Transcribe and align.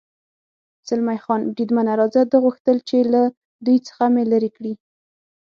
زلمی 0.87 1.19
خان: 1.23 1.41
بریدمنه، 1.55 1.93
راځه، 1.99 2.21
ده 2.31 2.37
غوښتل 2.45 2.77
چې 2.89 2.97
له 3.13 3.21
دوی 3.65 3.77
څخه 3.87 4.03
مې 4.13 4.23
لرې 4.31 4.49
کړي. 4.55 4.73